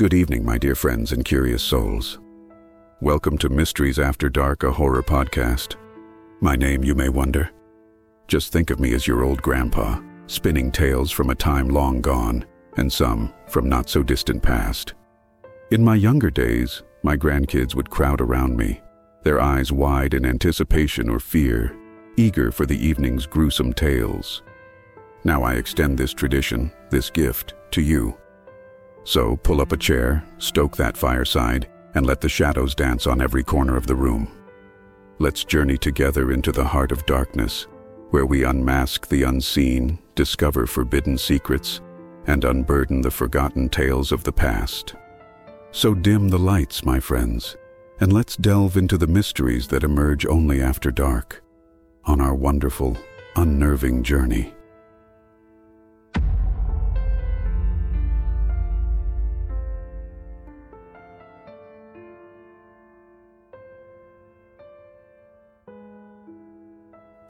[0.00, 2.20] Good evening, my dear friends and curious souls.
[3.02, 5.76] Welcome to Mysteries After Dark, a horror podcast.
[6.40, 7.50] My name, you may wonder.
[8.26, 12.46] Just think of me as your old grandpa, spinning tales from a time long gone,
[12.78, 14.94] and some from not so distant past.
[15.70, 18.80] In my younger days, my grandkids would crowd around me,
[19.22, 21.76] their eyes wide in anticipation or fear,
[22.16, 24.40] eager for the evening's gruesome tales.
[25.24, 28.16] Now I extend this tradition, this gift, to you.
[29.04, 33.42] So pull up a chair, stoke that fireside, and let the shadows dance on every
[33.42, 34.28] corner of the room.
[35.18, 37.66] Let's journey together into the heart of darkness,
[38.10, 41.80] where we unmask the unseen, discover forbidden secrets,
[42.26, 44.94] and unburden the forgotten tales of the past.
[45.72, 47.56] So dim the lights, my friends,
[48.00, 51.42] and let's delve into the mysteries that emerge only after dark
[52.04, 52.96] on our wonderful,
[53.36, 54.54] unnerving journey.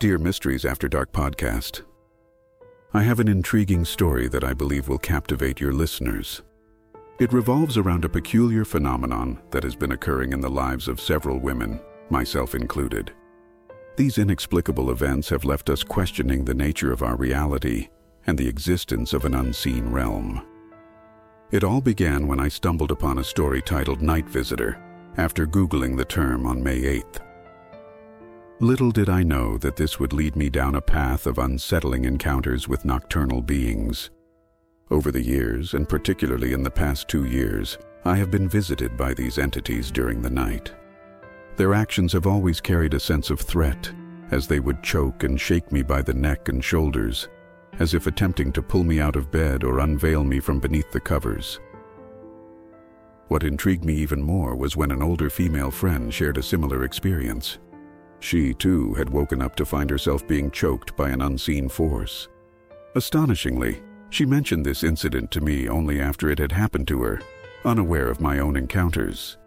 [0.01, 1.83] Dear Mysteries After Dark podcast,
[2.95, 6.41] I have an intriguing story that I believe will captivate your listeners.
[7.19, 11.39] It revolves around a peculiar phenomenon that has been occurring in the lives of several
[11.39, 13.13] women, myself included.
[13.99, 17.91] These inexplicable events have left us questioning the nature of our reality
[18.27, 20.41] and the existence of an unseen realm.
[21.51, 24.83] It all began when I stumbled upon a story titled Night Visitor
[25.19, 27.30] after Googling the term on May 8th.
[28.63, 32.69] Little did I know that this would lead me down a path of unsettling encounters
[32.69, 34.11] with nocturnal beings.
[34.91, 39.15] Over the years, and particularly in the past two years, I have been visited by
[39.15, 40.75] these entities during the night.
[41.57, 43.91] Their actions have always carried a sense of threat,
[44.31, 47.31] as they would choke and shake me by the neck and shoulders,
[47.79, 51.01] as if attempting to pull me out of bed or unveil me from beneath the
[51.01, 51.59] covers.
[53.29, 57.59] What intrigued me even more was when an older female friend shared a similar experience.
[58.21, 62.29] She, too, had woken up to find herself being choked by an unseen force.
[62.95, 67.21] Astonishingly, she mentioned this incident to me only after it had happened to her,
[67.65, 69.39] unaware of my own encounters.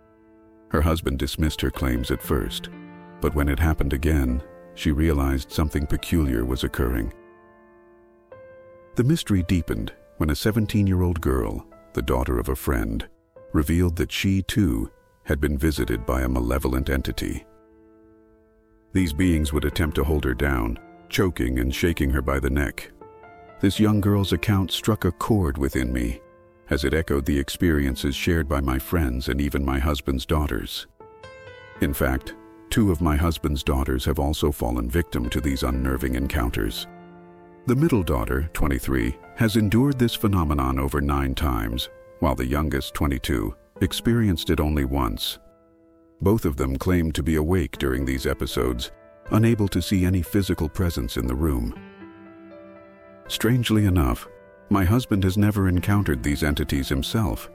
[0.70, 2.70] Her husband dismissed her claims at first,
[3.22, 4.42] but when it happened again,
[4.76, 7.14] she realized something peculiar was occurring.
[8.96, 13.08] The mystery deepened when a 17-year-old girl, the daughter of a friend,
[13.52, 14.90] revealed that she, too,
[15.24, 17.46] had been visited by a malevolent entity.
[18.94, 20.78] These beings would attempt to hold her down,
[21.10, 22.92] choking and shaking her by the neck.
[23.60, 26.22] This young girl's account struck a chord within me,
[26.70, 30.86] as it echoed the experiences shared by my friends and even my husband's daughters.
[31.82, 32.36] In fact,
[32.70, 36.88] two of my husband's daughters have also fallen victim to these unnerving encounters.
[37.66, 41.90] The middle daughter, 23, has endured this phenomenon over nine times,
[42.20, 45.40] while the youngest, 22, experienced it only once.
[46.22, 48.92] Both of them claimed to be awake during these episodes,
[49.32, 51.74] unable to see any physical presence in the room.
[53.28, 54.28] Strangely enough,
[54.70, 57.50] my husband has never encountered these entities himself,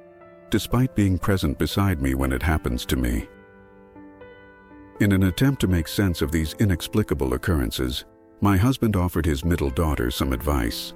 [0.51, 3.29] despite being present beside me when it happens to me.
[5.01, 8.05] In an attempt to make sense of these inexplicable occurrences,
[8.41, 10.95] my husband offered his middle daughter some advice.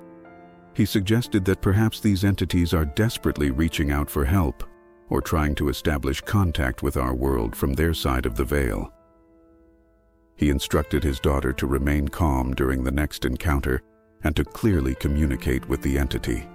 [0.74, 4.64] He suggested that perhaps these entities are desperately reaching out for help
[5.12, 8.90] or trying to establish contact with our world from their side of the veil.
[10.36, 13.82] He instructed his daughter to remain calm during the next encounter
[14.24, 16.48] and to clearly communicate with the entity.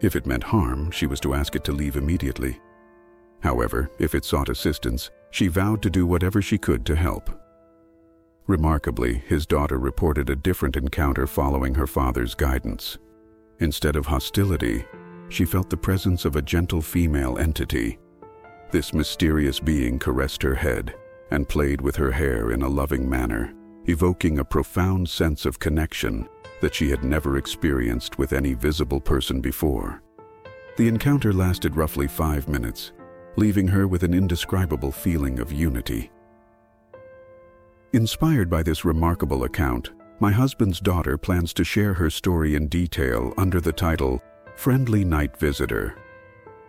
[0.00, 2.60] If it meant harm, she was to ask it to leave immediately.
[3.40, 7.30] However, if it sought assistance, she vowed to do whatever she could to help.
[8.46, 12.96] Remarkably, his daughter reported a different encounter following her father's guidance.
[13.58, 14.84] Instead of hostility,
[15.28, 17.98] she felt the presence of a gentle female entity.
[18.70, 20.94] This mysterious being caressed her head
[21.30, 23.54] and played with her hair in a loving manner,
[23.86, 26.28] evoking a profound sense of connection
[26.60, 30.02] that she had never experienced with any visible person before.
[30.76, 32.92] The encounter lasted roughly five minutes,
[33.36, 36.10] leaving her with an indescribable feeling of unity.
[37.92, 43.32] Inspired by this remarkable account, my husband's daughter plans to share her story in detail
[43.36, 44.22] under the title
[44.56, 45.96] Friendly Night Visitor.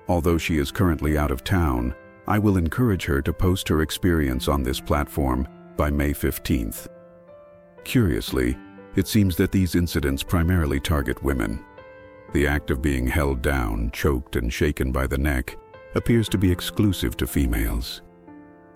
[0.08, 1.96] Although she is currently out of town,
[2.28, 5.48] I will encourage her to post her experience on this platform
[5.78, 6.88] by May 15th.
[7.84, 8.58] Curiously,
[8.96, 11.64] it seems that these incidents primarily target women.
[12.34, 15.56] The act of being held down, choked, and shaken by the neck
[15.94, 18.02] appears to be exclusive to females.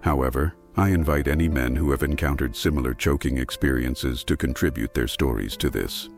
[0.02, 5.58] However, I invite any men who have encountered similar choking experiences to contribute their stories
[5.58, 6.10] to this.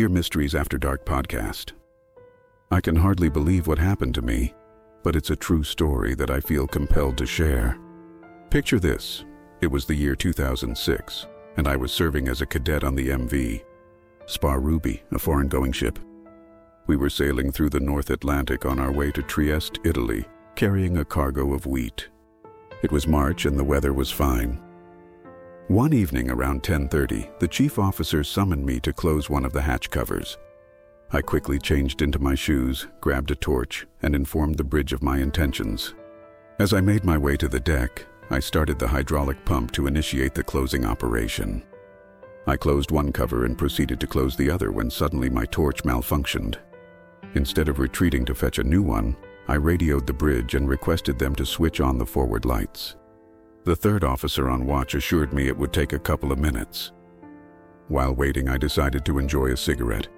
[0.00, 1.72] Dear Mysteries After Dark podcast,
[2.70, 4.54] I can hardly believe what happened to me,
[5.02, 7.78] but it's a true story that I feel compelled to share.
[8.48, 9.26] Picture this
[9.60, 11.26] it was the year 2006,
[11.58, 13.62] and I was serving as a cadet on the MV,
[14.24, 15.98] Spar Ruby, a foreign going ship.
[16.86, 20.24] We were sailing through the North Atlantic on our way to Trieste, Italy,
[20.56, 22.08] carrying a cargo of wheat.
[22.82, 24.62] It was March and the weather was fine.
[25.70, 29.88] One evening around 10:30, the chief officer summoned me to close one of the hatch
[29.88, 30.36] covers.
[31.12, 35.18] I quickly changed into my shoes, grabbed a torch, and informed the bridge of my
[35.18, 35.94] intentions.
[36.58, 40.34] As I made my way to the deck, I started the hydraulic pump to initiate
[40.34, 41.62] the closing operation.
[42.48, 46.56] I closed one cover and proceeded to close the other when suddenly my torch malfunctioned.
[47.36, 49.16] Instead of retreating to fetch a new one,
[49.46, 52.96] I radioed the bridge and requested them to switch on the forward lights.
[53.70, 56.90] The third officer on watch assured me it would take a couple of minutes.
[57.86, 60.08] While waiting, I decided to enjoy a cigarette.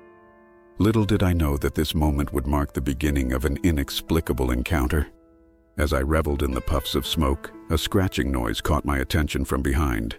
[0.78, 5.08] Little did I know that this moment would mark the beginning of an inexplicable encounter.
[5.76, 9.60] As I reveled in the puffs of smoke, a scratching noise caught my attention from
[9.60, 10.16] behind.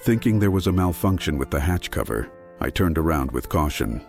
[0.00, 4.04] Thinking there was a malfunction with the hatch cover, I turned around with caution.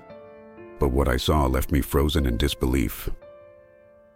[0.80, 3.07] But what I saw left me frozen in disbelief.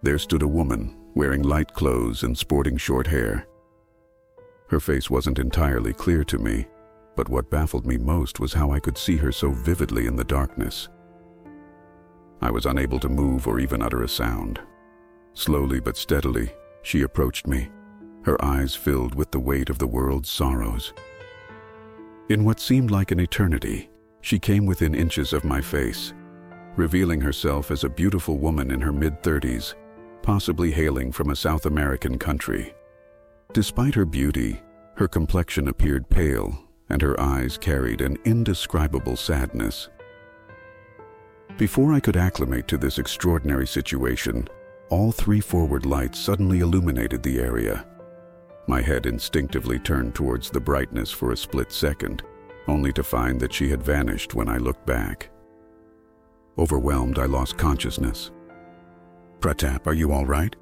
[0.02, 3.46] There stood a woman, wearing light clothes and sporting short hair.
[4.72, 6.66] Her face wasn't entirely clear to me,
[7.18, 10.24] but what baffled me most was how I could see her so vividly in the
[10.24, 10.88] darkness.
[12.42, 14.62] I was unable to move or even utter a sound.
[15.34, 16.54] Slowly but steadily,
[16.84, 17.70] she approached me,
[18.24, 20.94] her eyes filled with the weight of the world's sorrows.
[22.30, 23.90] In what seemed like an eternity,
[24.22, 26.14] she came within inches of my face,
[26.78, 29.76] revealing herself as a beautiful woman in her mid-thirties,
[30.22, 32.74] possibly hailing from a South American country.
[33.54, 34.62] Despite her beauty,
[34.96, 36.58] her complexion appeared pale,
[36.90, 39.90] and her eyes carried an indescribable sadness.
[41.58, 44.48] Before I could acclimate to this extraordinary situation,
[44.90, 47.86] all three forward lights suddenly illuminated the area.
[48.68, 52.24] My head instinctively turned towards the brightness for a split second,
[52.68, 55.30] only to find that she had vanished when I looked back.
[56.58, 58.32] Overwhelmed, I lost consciousness.
[59.42, 60.56] Pratap, are you all right?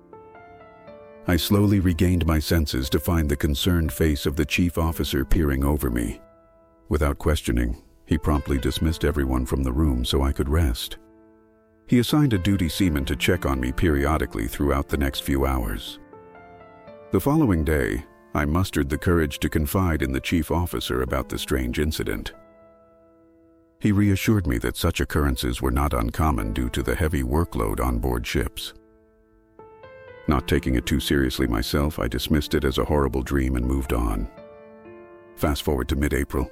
[1.30, 5.64] I slowly regained my senses to find the concerned face of the chief officer peering
[5.64, 6.20] over me.
[6.90, 10.98] Without questioning, he promptly dismissed everyone from the room so I could rest.
[11.86, 16.00] He assigned a duty seaman to check on me periodically throughout the next few hours.
[17.12, 18.04] The following day,
[18.34, 22.34] I mustered the courage to confide in the chief officer about the strange incident.
[23.80, 28.00] He reassured me that such occurrences were not uncommon due to the heavy workload on
[28.00, 28.74] board ships.
[30.30, 33.94] Not taking it too seriously myself, I dismissed it as a horrible dream and moved
[33.94, 34.30] on.
[35.36, 36.52] Fast forward to mid-April.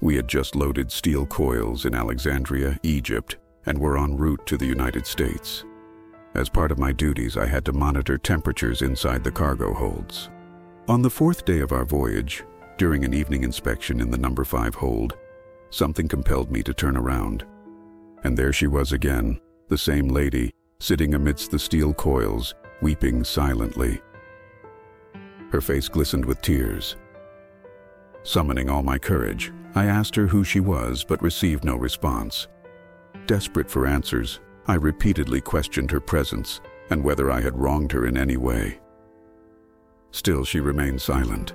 [0.00, 4.66] We had just loaded steel coils in Alexandria, Egypt, and were en route to the
[4.66, 5.64] United States.
[6.34, 10.28] As part of my duties, I had to monitor temperatures inside the cargo holds.
[10.88, 12.42] On the fourth day of our voyage,
[12.76, 15.16] during an evening inspection in the number 5 hold,
[15.70, 17.46] something compelled me to turn around.
[18.24, 24.00] And there she was again, the same lady, sitting amidst the steel coils, weeping silently.
[25.50, 26.96] Her face glistened with tears.
[28.22, 32.48] Summoning all my courage, I asked her who she was but received no response.
[33.26, 38.16] Desperate for answers, I repeatedly questioned her presence and whether I had wronged her in
[38.16, 38.80] any way.
[40.10, 41.54] Still, she remained silent.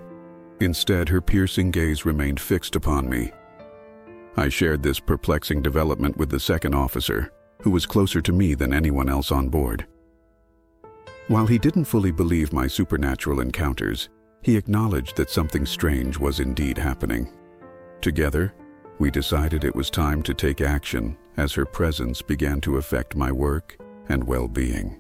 [0.60, 3.32] Instead, her piercing gaze remained fixed upon me.
[4.38, 8.74] I shared this perplexing development with the second officer, who was closer to me than
[8.74, 9.88] anyone else on board.
[11.28, 14.10] While he didn't fully believe my supernatural encounters,
[14.42, 17.32] he acknowledged that something strange was indeed happening.
[18.02, 18.54] Together,
[19.00, 23.32] we decided it was time to take action as her presence began to affect my
[23.32, 23.78] work
[24.10, 25.00] and well-being.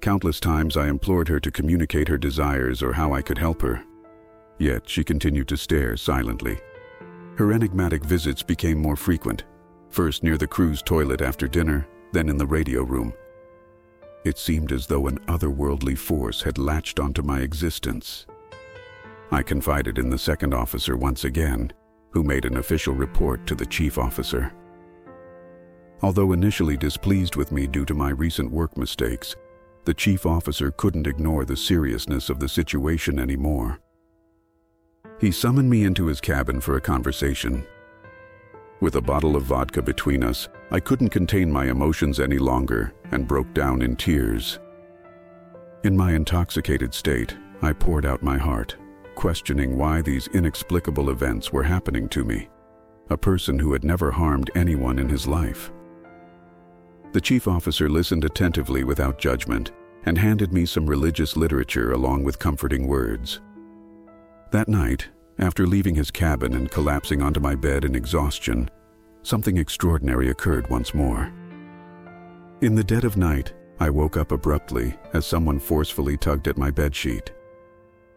[0.00, 3.82] Countless times I implored her to communicate her desires or how I could help her.
[4.58, 6.58] Yet she continued to stare silently.
[7.36, 9.44] Her enigmatic visits became more frequent,
[9.90, 13.12] first near the crew's toilet after dinner, then in the radio room.
[14.26, 18.26] It seemed as though an otherworldly force had latched onto my existence.
[19.30, 21.72] I confided in the second officer once again,
[22.10, 24.52] who made an official report to the chief officer.
[26.02, 29.36] Although initially displeased with me due to my recent work mistakes,
[29.84, 33.78] the chief officer couldn't ignore the seriousness of the situation anymore.
[35.20, 37.64] He summoned me into his cabin for a conversation.
[38.80, 43.26] With a bottle of vodka between us, I couldn't contain my emotions any longer and
[43.26, 44.58] broke down in tears.
[45.84, 48.76] In my intoxicated state, I poured out my heart
[49.14, 52.48] questioning why these inexplicable events were happening to me.
[53.10, 55.72] a person who had never harmed anyone in his life.
[57.12, 59.72] The chief officer listened attentively without judgment
[60.04, 63.40] and handed me some religious literature along with comforting words.
[64.50, 68.70] That night, after leaving his cabin and collapsing onto my bed in exhaustion,
[69.22, 71.32] something extraordinary occurred once more.
[72.62, 76.70] In the dead of night, I woke up abruptly as someone forcefully tugged at my
[76.70, 77.30] bedsheet.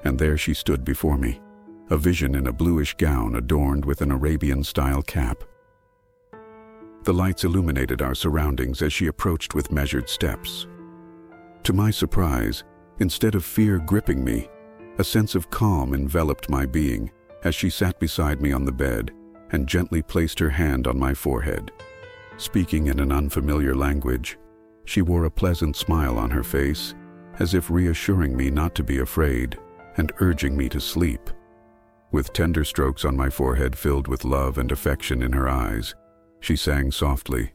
[0.06, 1.42] And there she stood before me,
[1.90, 5.44] a vision in a bluish gown adorned with an Arabian-style cap.
[7.04, 10.68] The lights illuminated our surroundings as she approached with measured steps.
[11.64, 12.64] To my surprise,
[13.00, 14.50] instead of fear gripping me,
[15.00, 17.10] a sense of calm enveloped my being
[17.46, 19.12] as she sat beside me on the bed
[19.52, 21.72] and gently placed her hand on my forehead.
[22.38, 24.38] Speaking in an unfamiliar language,
[24.84, 26.96] she wore a pleasant smile on her face,
[27.40, 29.58] as if reassuring me not to be afraid
[29.96, 31.30] and urging me to sleep.
[32.12, 35.96] With tender strokes on my forehead filled with love and affection in her eyes,
[36.42, 37.54] she sang softly,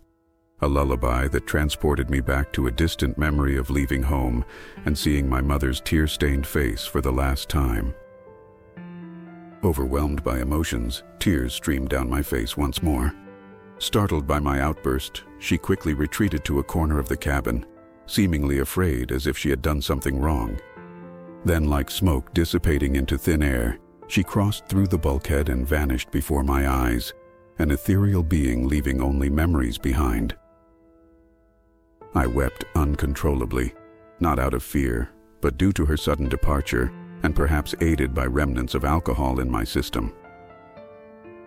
[0.61, 4.45] a lullaby that transported me back to a distant memory of leaving home
[4.87, 7.95] and seeing my mother's tear-stained face for the last time.
[9.63, 13.13] Overwhelmed by emotions, tears streamed down my face once more.
[13.79, 17.67] Startled by my outburst, she quickly retreated to a corner of the cabin,
[18.07, 20.59] seemingly afraid as if she had done something wrong.
[21.45, 26.45] Then, like smoke dissipating into thin air, she crossed through the bulkhead and vanished before
[26.45, 27.13] my eyes,
[27.59, 30.37] an ethereal being leaving only memories behind.
[32.15, 33.75] I wept uncontrollably,
[34.21, 36.93] not out of fear, but due to her sudden departure
[37.23, 40.15] and perhaps aided by remnants of alcohol in my system.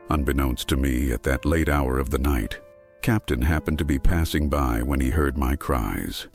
[0.09, 2.59] Unbeknownst to me at that late hour of the night,
[3.01, 6.27] Captain happened to be passing by when he heard my cries.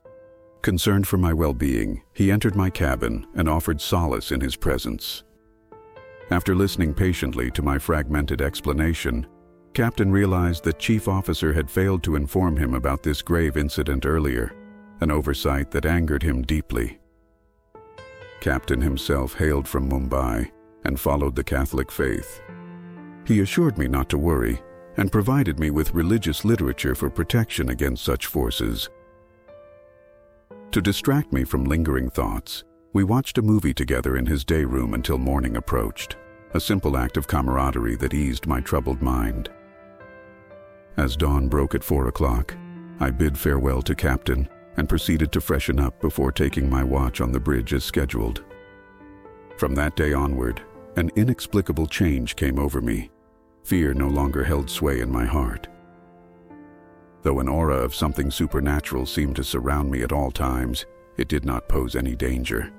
[0.62, 5.25] Concerned for my well-being, he entered my cabin and offered solace in his presence.
[6.31, 9.27] After listening patiently to my fragmented explanation,
[9.75, 14.55] Captain realized that Chief Officer had failed to inform him about this grave incident earlier,
[15.00, 16.99] an oversight that angered him deeply.
[18.41, 20.50] Captain himself hailed from Mumbai
[20.85, 22.43] and followed the Catholic faith.
[23.26, 24.61] He assured me not to worry
[24.99, 28.91] and provided me with religious literature for protection against such forces.
[30.73, 34.93] To distract me from lingering thoughts, we watched a movie together in his day room
[34.93, 36.17] until morning approached,
[36.52, 39.49] a simple act of camaraderie that eased my troubled mind.
[40.97, 42.55] As dawn broke at four o'clock,
[43.01, 47.33] I bid farewell to Captain and proceeded to freshen up before taking my watch on
[47.33, 48.45] the bridge as scheduled.
[49.57, 50.63] From that day onward,
[50.97, 53.11] an inexplicable change came over me.
[53.65, 55.69] Fear no longer held sway in my heart.
[57.23, 60.85] Though an aura of something supernatural seemed to surround me at all times,
[61.17, 62.73] it did not pose any danger.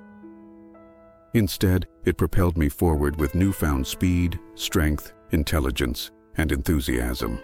[1.34, 7.40] Instead, it propelled me forward with newfound speed, strength, intelligence, and enthusiasm.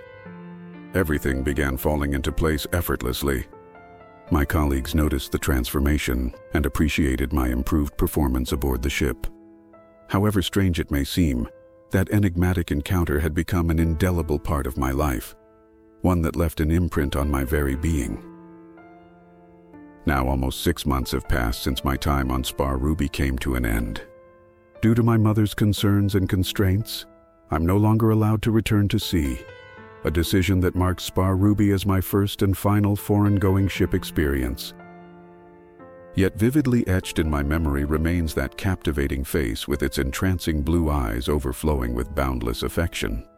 [0.96, 3.46] Everything began falling into place effortlessly.
[4.31, 9.27] My colleagues noticed the transformation and appreciated my improved performance aboard the ship.
[10.08, 11.48] However strange it may seem,
[11.91, 15.36] that enigmatic encounter had become an indelible part of my life,
[16.01, 18.24] one that left an imprint on my very being.
[20.08, 23.65] Now almost six months have passed since my time on Spar Ruby came to an
[23.65, 24.01] end.
[24.81, 27.05] Due to my mother's concerns and constraints,
[27.51, 29.39] I'm no longer allowed to return to sea
[30.03, 34.74] a decision that marks Spar Ruby as my first and final foreign-going ship experience.
[36.15, 41.29] Yet vividly etched in my memory remains that captivating face with its entrancing blue eyes
[41.29, 43.28] overflowing with boundless affection.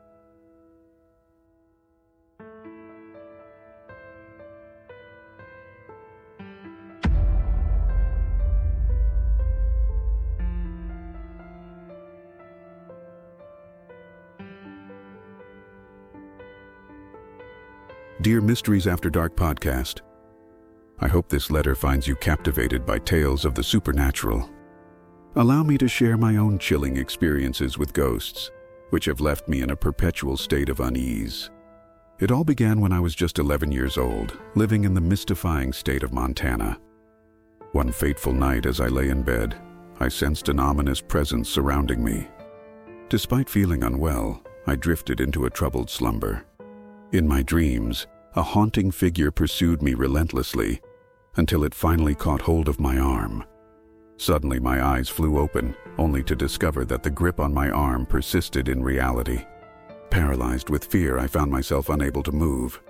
[18.22, 20.02] Dear Mysteries After Dark podcast,
[21.00, 24.48] I hope this letter finds you captivated by tales of the supernatural.
[25.38, 28.52] Allow me to share my own chilling experiences with ghosts,
[28.92, 31.50] which have left me in a perpetual state of unease.
[32.20, 36.04] It all began when I was just 11 years old, living in the mystifying state
[36.04, 36.80] of Montana.
[37.72, 39.56] One fateful night as I lay in bed,
[40.00, 42.28] I sensed an ominous presence surrounding me.
[43.10, 46.46] Despite feeling unwell, I drifted into a troubled slumber.
[47.12, 50.80] In my dreams, a haunting figure pursued me relentlessly
[51.36, 53.44] until it finally caught hold of my arm.
[54.16, 58.70] Suddenly, my eyes flew open, only to discover that the grip on my arm persisted
[58.70, 59.46] in reality.
[60.10, 62.82] Paralyzed with fear, I found myself unable to move.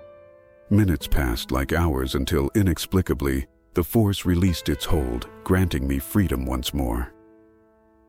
[0.70, 6.72] Minutes passed like hours until, inexplicably, the force released its hold, granting me freedom once
[6.72, 7.12] more.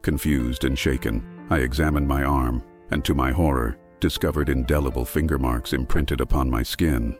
[0.03, 5.72] Confused and shaken, I examined my arm, and to my horror, discovered indelible finger marks
[5.72, 7.17] imprinted upon my skin.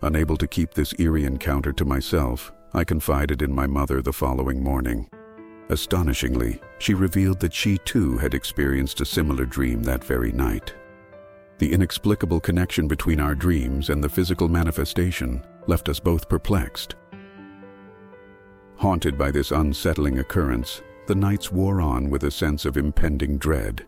[0.00, 4.64] Unable to keep this eerie encounter to myself, I confided in my mother the following
[4.64, 5.06] morning.
[5.68, 10.74] Astonishingly, she revealed that she too had experienced a similar dream that very night.
[11.58, 16.94] The inexplicable connection between our dreams and the physical manifestation left us both perplexed.
[18.76, 23.84] Haunted by this unsettling occurrence, the nights wore on with a sense of impending dread.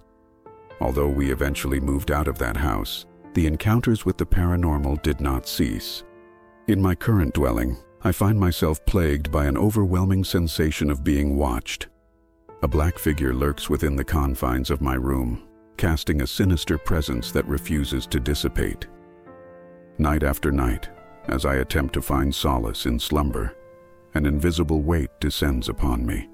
[0.81, 5.49] Although we eventually moved out of that house, the encounters with the paranormal did not
[5.49, 6.05] cease.
[6.69, 11.89] In my current dwelling, I find myself plagued by an overwhelming sensation of being watched.
[12.63, 17.47] A black figure lurks within the confines of my room, casting a sinister presence that
[17.47, 18.87] refuses to dissipate.
[19.99, 20.89] Night after night,
[21.29, 23.55] as I attempt to find solace in slumber,
[24.15, 26.29] an invisible weight descends upon me.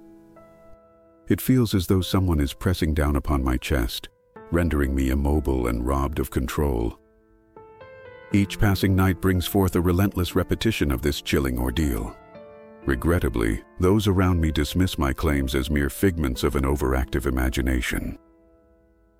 [1.28, 4.08] It feels as though someone is pressing down upon my chest,
[4.52, 6.98] rendering me immobile and robbed of control.
[8.32, 12.16] Each passing night brings forth a relentless repetition of this chilling ordeal.
[12.86, 18.18] Regrettably, those around me dismiss my claims as mere figments of an overactive imagination.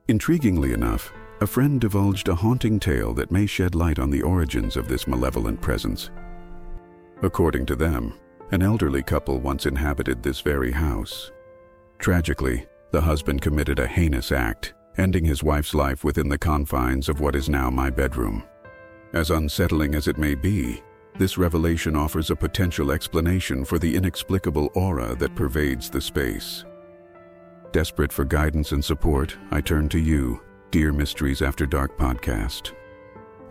[0.09, 4.77] Intriguingly enough, a friend divulged a haunting tale that may shed light on the origins
[4.77, 6.11] of this malevolent presence.
[7.23, 8.15] According to them,
[8.51, 11.31] an elderly couple once inhabited this very house.
[11.99, 17.21] Tragically, the husband committed a heinous act, ending his wife's life within the confines of
[17.21, 18.43] what is now my bedroom.
[19.13, 20.83] As unsettling as it may be,
[21.19, 26.65] this revelation offers a potential explanation for the inexplicable aura that pervades the space.
[27.73, 32.73] Desperate for guidance and support, I turn to you, dear Mysteries After Dark podcast.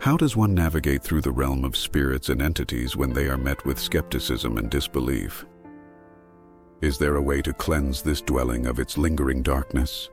[0.00, 3.64] How does one navigate through the realm of spirits and entities when they are met
[3.64, 5.46] with skepticism and disbelief?
[6.80, 10.10] Is there a way to cleanse this dwelling of its lingering darkness?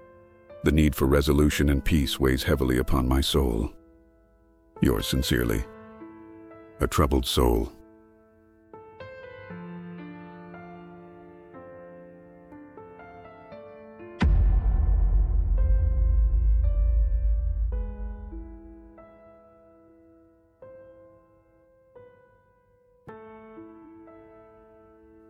[0.61, 3.71] The need for resolution and peace weighs heavily upon my soul.
[4.81, 5.63] Yours sincerely,
[6.81, 7.71] a troubled soul.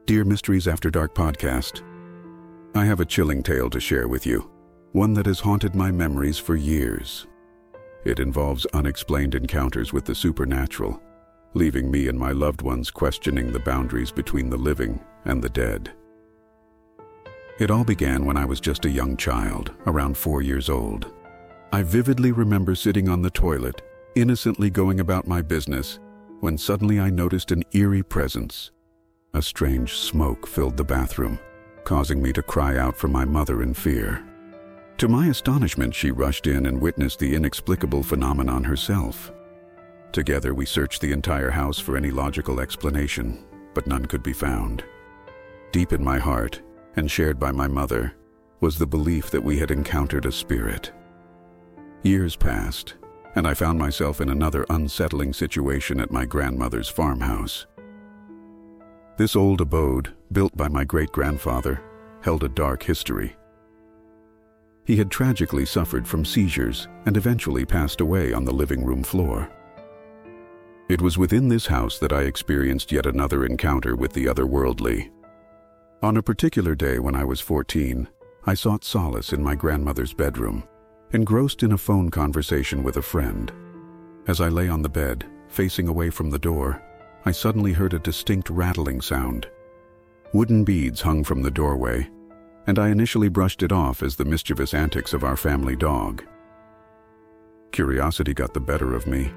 [0.08, 1.84] Dear Mysteries After Dark podcast,
[2.74, 4.50] I have a chilling tale to share with you,
[4.94, 7.28] one that has haunted my memories for years.
[8.06, 11.02] It involves unexplained encounters with the supernatural,
[11.54, 15.92] leaving me and my loved ones questioning the boundaries between the living and the dead.
[17.60, 21.12] It all began when I was just a young child, around four years old.
[21.72, 23.82] I vividly remember sitting on the toilet,
[24.16, 26.00] innocently going about my business,
[26.40, 28.72] when suddenly I noticed an eerie presence.
[29.34, 31.38] A strange smoke filled the bathroom,
[31.84, 34.26] causing me to cry out for my mother in fear.
[35.00, 39.32] To my astonishment, she rushed in and witnessed the inexplicable phenomenon herself.
[40.12, 44.84] Together, we searched the entire house for any logical explanation, but none could be found.
[45.72, 46.62] Deep in my heart,
[46.98, 48.14] and shared by my mother,
[48.60, 50.92] was the belief that we had encountered a spirit.
[52.04, 52.96] Years passed,
[53.36, 57.68] and I found myself in another unsettling situation at my grandmother's farmhouse.
[59.16, 61.82] This old abode, built by my great grandfather,
[62.22, 63.38] held a dark history.
[64.90, 69.48] He had tragically suffered from seizures and eventually passed away on the living room floor.
[70.90, 75.12] It was within this house that I experienced yet another encounter with the otherworldly.
[76.02, 78.08] On a particular day when I was 14,
[78.48, 80.64] I sought solace in my grandmother's bedroom,
[81.12, 83.52] engrossed in a phone conversation with a friend.
[84.26, 86.82] As I lay on the bed, facing away from the door,
[87.26, 89.52] I suddenly heard a distinct rattling sound.
[90.34, 92.10] Wooden beads hung from the doorway,
[92.70, 96.24] and I initially brushed it off as the mischievous antics of our family dog.
[97.72, 99.34] Curiosity got the better of me,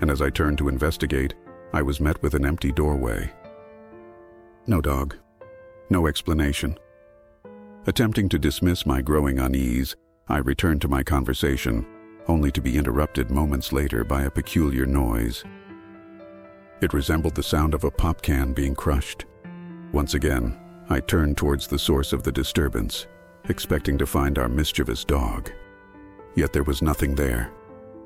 [0.00, 1.34] and as I turned to investigate,
[1.72, 3.32] I was met with an empty doorway.
[4.68, 5.16] No dog.
[5.90, 6.78] No explanation.
[7.88, 9.96] Attempting to dismiss my growing unease,
[10.28, 11.84] I returned to my conversation,
[12.28, 15.42] only to be interrupted moments later by a peculiar noise.
[16.80, 19.26] It resembled the sound of a pop can being crushed.
[19.90, 20.56] Once again,
[20.88, 23.06] I turned towards the source of the disturbance,
[23.48, 25.50] expecting to find our mischievous dog.
[26.36, 27.50] Yet there was nothing there.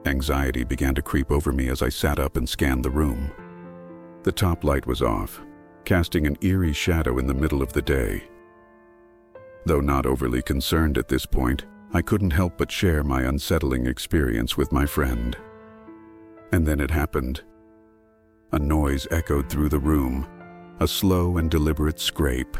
[0.06, 3.30] Anxiety began to creep over me as I sat up and scanned the room.
[4.22, 5.42] The top light was off,
[5.84, 8.24] casting an eerie shadow in the middle of the day.
[9.66, 14.56] Though not overly concerned at this point, I couldn't help but share my unsettling experience
[14.56, 15.36] with my friend.
[16.52, 17.42] And then it happened.
[18.52, 20.26] A noise echoed through the room,
[20.80, 22.56] a slow and deliberate scrape.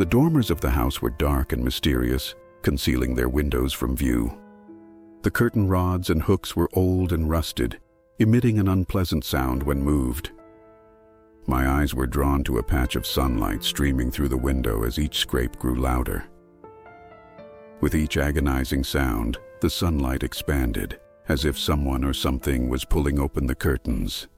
[0.00, 4.32] The dormers of the house were dark and mysterious, concealing their windows from view.
[5.20, 7.78] The curtain rods and hooks were old and rusted,
[8.18, 10.30] emitting an unpleasant sound when moved.
[11.46, 15.18] My eyes were drawn to a patch of sunlight streaming through the window as each
[15.18, 16.24] scrape grew louder.
[17.82, 23.46] With each agonizing sound, the sunlight expanded, as if someone or something was pulling open
[23.46, 24.28] the curtains.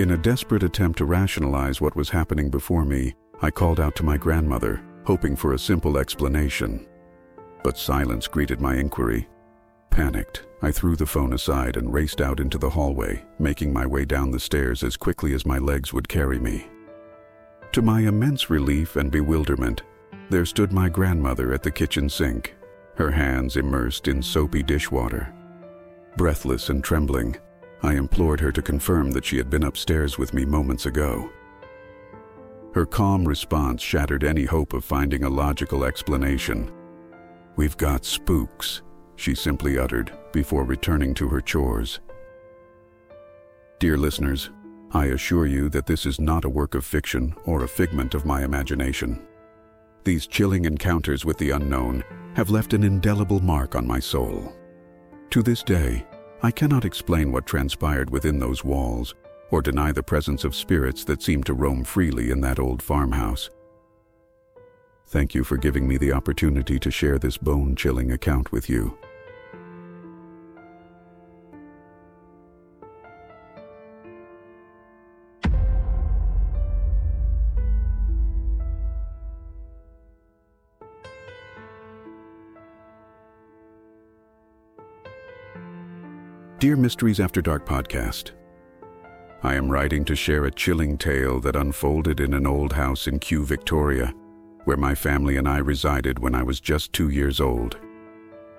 [0.00, 4.02] In a desperate attempt to rationalize what was happening before me, I called out to
[4.02, 6.86] my grandmother, hoping for a simple explanation.
[7.62, 9.28] But silence greeted my inquiry.
[9.90, 14.06] Panicked, I threw the phone aside and raced out into the hallway, making my way
[14.06, 16.68] down the stairs as quickly as my legs would carry me.
[17.72, 19.82] To my immense relief and bewilderment,
[20.30, 22.56] there stood my grandmother at the kitchen sink,
[22.96, 25.30] her hands immersed in soapy dishwater.
[26.16, 27.36] Breathless and trembling,
[27.82, 31.28] I implored her to confirm that she had been upstairs with me moments ago.
[32.74, 36.72] Her calm response shattered any hope of finding a logical explanation.
[37.54, 38.82] We've got spooks,
[39.14, 42.00] she simply uttered before returning to her chores.
[43.78, 44.50] Dear listeners,
[44.90, 48.26] I assure you that this is not a work of fiction or a figment of
[48.26, 49.24] my imagination.
[50.02, 52.02] These chilling encounters with the unknown
[52.34, 54.52] have left an indelible mark on my soul.
[55.30, 56.04] To this day,
[56.42, 59.14] I cannot explain what transpired within those walls
[59.54, 63.50] or deny the presence of spirits that seem to roam freely in that old farmhouse.
[65.06, 68.98] Thank you for giving me the opportunity to share this bone-chilling account with you.
[86.58, 88.32] Dear Mysteries After Dark podcast,
[89.44, 93.18] I am writing to share a chilling tale that unfolded in an old house in
[93.18, 94.14] Kew, Victoria,
[94.64, 97.78] where my family and I resided when I was just two years old.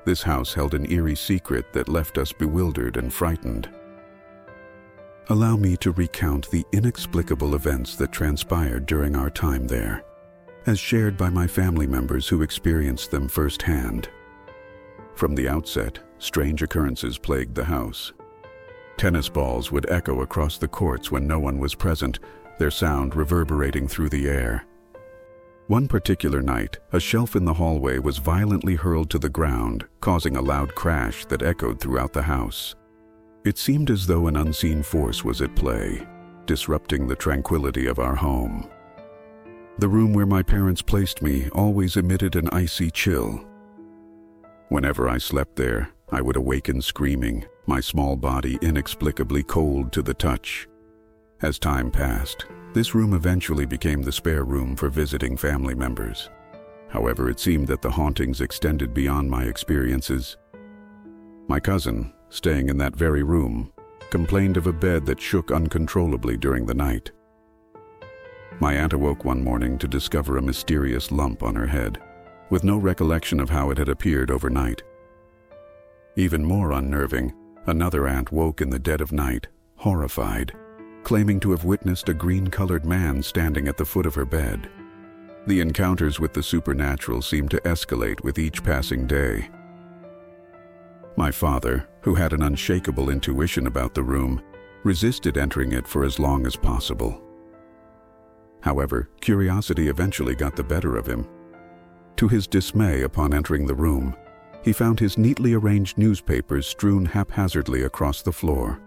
[0.05, 3.67] This house held an eerie secret that left us bewildered and frightened.
[5.29, 10.03] Allow me to recount the inexplicable events that transpired during our time there,
[10.67, 14.07] as shared by my family members who experienced them firsthand.
[15.15, 18.13] From the outset, strange occurrences plagued the house.
[18.97, 22.19] Tennis balls would echo across the courts when no one was present,
[22.58, 24.65] their sound reverberating through the air.
[25.67, 30.38] One particular night, a shelf in the hallway was violently hurled to the ground, causing
[30.38, 32.75] a loud crash that echoed throughout the house.
[33.43, 36.05] It seemed as though an unseen force was at play,
[36.45, 38.69] disrupting the tranquility of our home.
[39.79, 43.45] The room where my parents placed me always emitted an icy chill,
[44.69, 50.13] Whenever I slept there, I would awaken screaming, my small body inexplicably cold to the
[50.13, 50.67] touch.
[51.41, 56.30] As time passed, this room eventually became the spare room for visiting family members.
[56.89, 60.38] However, it seemed that the hauntings extended beyond my experiences.
[61.47, 63.71] My cousin, staying in that very room,
[64.10, 67.12] complained of a bed that shook uncontrollably during the night.
[68.60, 72.01] My aunt awoke one morning to discover a mysterious lump on her head
[72.49, 74.84] with no recollection of how it had appeared overnight.
[76.15, 77.34] Even more unnerving,
[77.67, 80.54] another aunt woke in the dead of night, horrified,
[81.04, 84.69] claiming to have witnessed a green-colored man standing at the foot of her bed.
[85.47, 89.49] The encounters with the supernatural seemed to escalate with each passing day.
[91.17, 94.41] My father, who had an unshakable intuition about the room,
[94.84, 97.21] resisted entering it for as long as possible.
[98.62, 101.28] However, curiosity eventually got the better of him,
[102.17, 104.15] to his dismay upon entering the room,
[104.65, 108.82] he found his neatly arranged newspapers strewn haphazardly across the floor.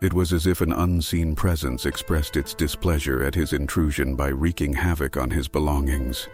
[0.00, 4.72] It was as if an unseen presence expressed its displeasure at his intrusion by wreaking
[4.72, 6.26] havoc on his belongings.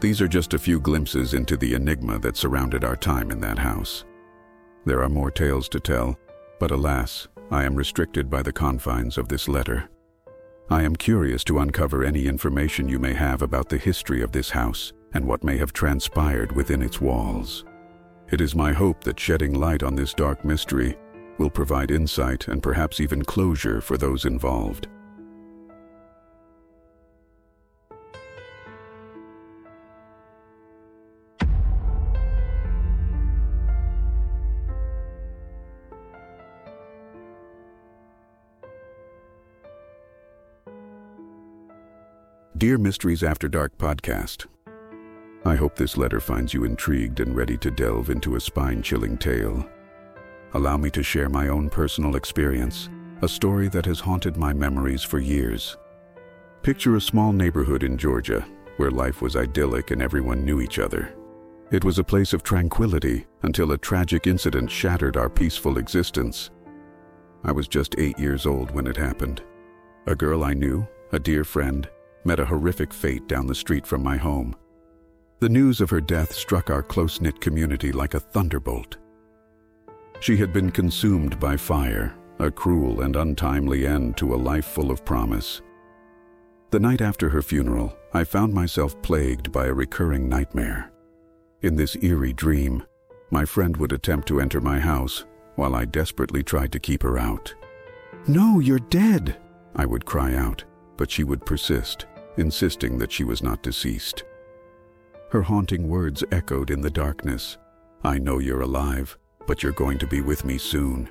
[0.00, 3.58] These are just a few glimpses into the enigma that surrounded our time in that
[3.58, 4.06] house.
[4.86, 6.18] There are more tales to tell,
[6.58, 9.90] but alas, I am restricted by the confines of this letter.
[10.70, 14.48] I am curious to uncover any information you may have about the history of this
[14.48, 17.64] house and what may have transpired within its walls.
[18.30, 20.96] It is my hope that shedding light on this dark mystery
[21.38, 24.88] will provide insight and perhaps even closure for those involved.
[42.58, 44.46] Dear Mysteries After Dark podcast,
[45.48, 49.16] I hope this letter finds you intrigued and ready to delve into a spine chilling
[49.16, 49.66] tale.
[50.52, 52.90] Allow me to share my own personal experience,
[53.22, 55.78] a story that has haunted my memories for years.
[56.62, 61.14] Picture a small neighborhood in Georgia where life was idyllic and everyone knew each other.
[61.70, 66.50] It was a place of tranquility until a tragic incident shattered our peaceful existence.
[67.42, 69.42] I was just eight years old when it happened.
[70.06, 71.88] A girl I knew, a dear friend,
[72.24, 74.54] met a horrific fate down the street from my home.
[75.40, 78.96] The news of her death struck our close knit community like a thunderbolt.
[80.18, 84.90] She had been consumed by fire, a cruel and untimely end to a life full
[84.90, 85.62] of promise.
[86.70, 90.90] The night after her funeral, I found myself plagued by a recurring nightmare.
[91.62, 92.82] In this eerie dream,
[93.30, 95.24] my friend would attempt to enter my house
[95.54, 97.54] while I desperately tried to keep her out.
[98.26, 99.36] No, you're dead,
[99.76, 100.64] I would cry out,
[100.96, 102.06] but she would persist,
[102.38, 104.24] insisting that she was not deceased.
[105.30, 107.58] Her haunting words echoed in the darkness.
[108.02, 111.10] I know you're alive, but you're going to be with me soon.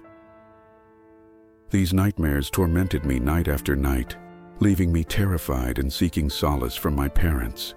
[1.70, 4.18] These nightmares tormented me night after night,
[4.60, 7.76] leaving me terrified and seeking solace from my parents.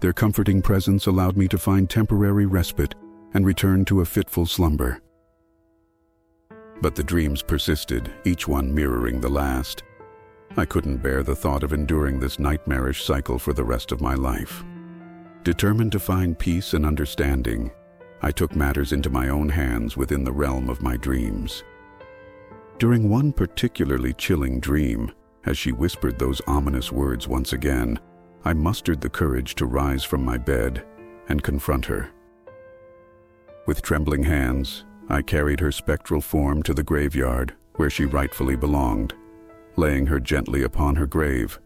[0.00, 2.96] Their comforting presence allowed me to find temporary respite
[3.34, 5.00] and return to a fitful slumber.
[6.80, 9.84] But the dreams persisted, each one mirroring the last.
[10.56, 14.14] I couldn't bear the thought of enduring this nightmarish cycle for the rest of my
[14.14, 14.64] life.
[15.44, 17.72] Determined to find peace and understanding,
[18.20, 21.64] I took matters into my own hands within the realm of my dreams.
[22.78, 25.10] During one particularly chilling dream,
[25.44, 27.98] as she whispered those ominous words once again,
[28.44, 30.84] I mustered the courage to rise from my bed
[31.28, 32.10] and confront her.
[33.66, 39.14] With trembling hands, I carried her spectral form to the graveyard where she rightfully belonged,
[39.74, 41.58] laying her gently upon her grave.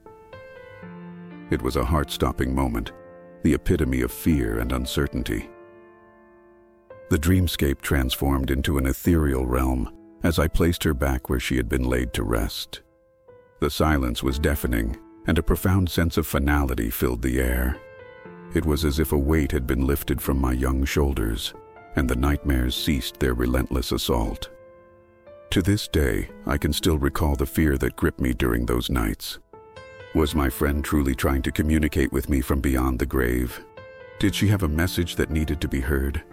[1.51, 2.93] It was a heart-stopping moment,
[3.43, 5.49] the epitome of fear and uncertainty.
[7.09, 11.69] The dreamscape transformed into an ethereal realm as I placed her back where she had
[11.69, 12.83] been laid to rest.
[13.61, 14.97] The silence was deafening,
[15.27, 17.79] and a profound sense of finality filled the air.
[18.55, 21.55] It was as if a weight had been lifted from my young shoulders,
[21.95, 24.51] and the nightmares ceased their relentless assault.
[25.51, 29.39] To this day, I can still recall the fear that gripped me during those nights.
[30.17, 33.63] Was my friend truly trying to communicate with me from beyond the grave?
[34.19, 36.25] Did she have a message that needed to be heard?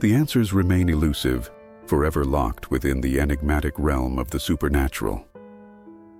[0.00, 1.48] The answers remain elusive,
[1.86, 5.24] forever locked within the enigmatic realm of the supernatural.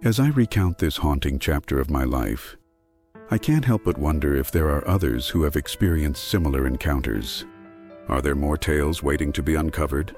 [0.05, 2.57] As I recount this haunting chapter of my life,
[3.33, 7.47] I can't help but wonder if there are others who have experienced similar encounters.
[8.07, 10.15] Are there more tales waiting to be uncovered?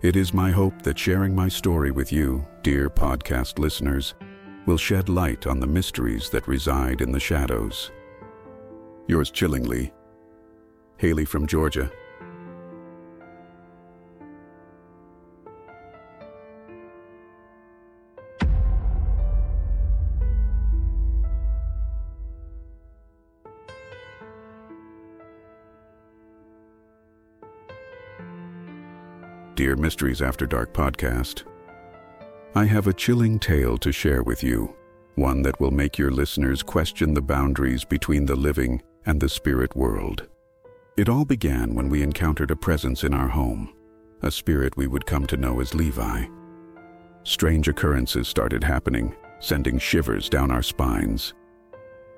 [0.00, 4.14] It is my hope that sharing my story with you, dear podcast listeners,
[4.68, 7.90] will shed light on the mysteries that reside in the shadows.
[9.06, 9.90] Yours chillingly,
[10.98, 11.90] Haley from Georgia.
[29.54, 31.47] Dear Mysteries After Dark podcast,
[32.54, 34.74] I have a chilling tale to share with you,
[35.16, 39.76] one that will make your listeners question the boundaries between the living and the spirit
[39.76, 40.26] world.
[40.96, 43.74] It all began when we encountered a presence in our home,
[44.22, 46.26] a spirit we would come to know as Levi.
[47.22, 51.34] Strange occurrences started happening, sending shivers down our spines.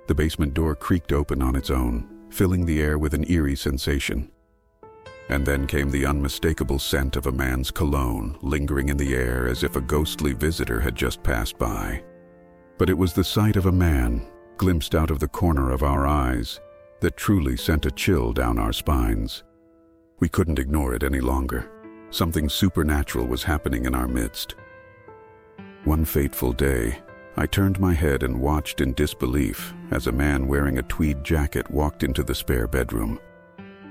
[0.06, 4.30] The basement door creaked open on its own, filling the air with an eerie sensation.
[5.30, 9.62] And then came the unmistakable scent of a man's cologne lingering in the air as
[9.62, 12.02] if a ghostly visitor had just passed by.
[12.78, 16.04] But it was the sight of a man, glimpsed out of the corner of our
[16.04, 16.58] eyes,
[17.00, 19.44] that truly sent a chill down our spines.
[20.18, 21.70] We couldn't ignore it any longer.
[22.10, 24.56] Something supernatural was happening in our midst.
[25.84, 26.98] One fateful day,
[27.36, 31.70] I turned my head and watched in disbelief as a man wearing a tweed jacket
[31.70, 33.20] walked into the spare bedroom.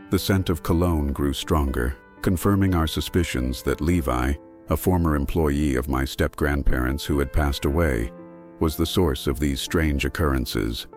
[0.10, 4.34] The scent of cologne grew stronger, confirming our suspicions that Levi,
[4.70, 8.12] a former employee of my step-grandparents who had passed away,
[8.60, 10.88] was the source of these strange occurrences.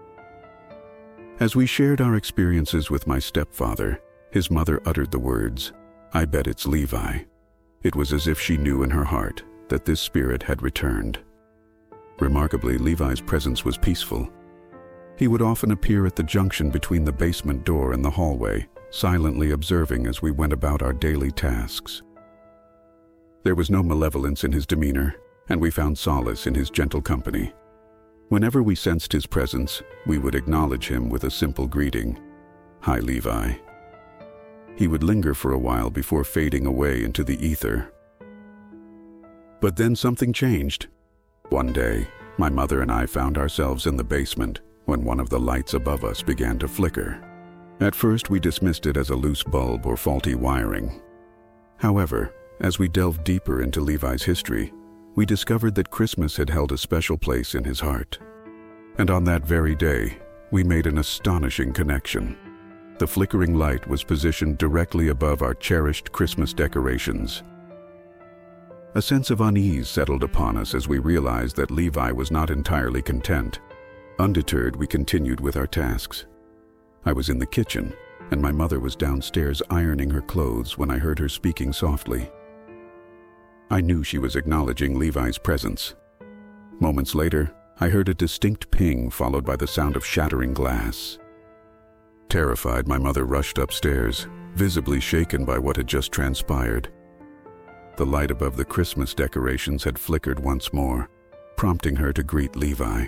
[1.40, 5.72] As we shared our experiences with my stepfather, his mother uttered the words,
[6.14, 7.18] I bet it's Levi.
[7.82, 11.18] It was as if she knew in her heart that this spirit had returned.
[12.18, 14.30] Remarkably, Levi's presence was peaceful.
[15.18, 19.52] He would often appear at the junction between the basement door and the hallway, silently
[19.52, 22.02] observing as we went about our daily tasks.
[23.42, 25.16] There was no malevolence in his demeanor,
[25.48, 27.52] and we found solace in his gentle company.
[28.28, 32.20] Whenever we sensed his presence, we would acknowledge him with a simple greeting,
[32.80, 33.54] Hi, Levi.
[34.76, 37.92] He would linger for a while before fading away into the ether.
[39.60, 40.88] But then something changed.
[41.48, 45.40] One day, my mother and I found ourselves in the basement when one of the
[45.40, 47.22] lights above us began to flicker
[47.82, 51.02] At first, we dismissed it as a loose bulb or faulty wiring.
[51.78, 54.72] However, as we delved deeper into Levi's history,
[55.16, 58.20] we discovered that Christmas had held a special place in his heart.
[58.98, 60.16] And on that very day,
[60.52, 62.38] we made an astonishing connection.
[62.98, 67.42] The flickering light was positioned directly above our cherished Christmas decorations.
[68.94, 73.02] A sense of unease settled upon us as we realized that Levi was not entirely
[73.02, 73.58] content.
[74.20, 76.26] Undeterred, we continued with our tasks.
[77.04, 77.92] I was in the kitchen,
[78.30, 82.30] and my mother was downstairs ironing her clothes when I heard her speaking softly.
[83.70, 85.94] I knew she was acknowledging Levi's presence.
[86.78, 91.18] Moments later, I heard a distinct ping followed by the sound of shattering glass.
[92.28, 96.92] Terrified, my mother rushed upstairs, visibly shaken by what had just transpired.
[97.96, 101.08] The light above the Christmas decorations had flickered once more,
[101.56, 103.06] prompting her to greet Levi.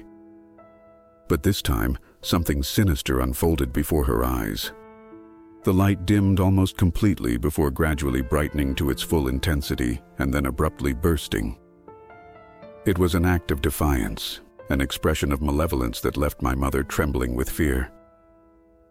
[1.28, 4.72] But this time, something sinister unfolded before her eyes.
[5.64, 10.92] The light dimmed almost completely before gradually brightening to its full intensity and then abruptly
[10.92, 11.58] bursting.
[12.84, 17.34] It was an act of defiance, an expression of malevolence that left my mother trembling
[17.34, 17.90] with fear.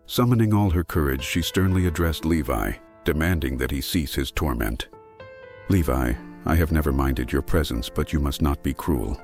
[0.08, 4.90] Summoning all her courage, she sternly addressed Levi, demanding that he cease his torment.
[5.70, 6.14] Levi,
[6.46, 9.20] I have never minded your presence, but you must not be cruel.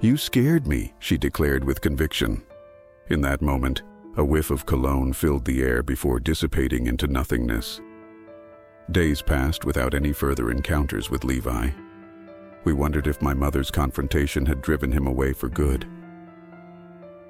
[0.00, 2.42] You scared me, she declared with conviction.
[3.10, 3.82] In that moment,
[4.16, 7.80] a whiff of cologne filled the air before dissipating into nothingness.
[8.90, 11.70] Days passed without any further encounters with Levi.
[12.64, 15.86] We wondered if my mother's confrontation had driven him away for good.